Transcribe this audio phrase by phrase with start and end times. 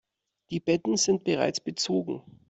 [0.49, 2.23] Die Betten sind bereits bezogen.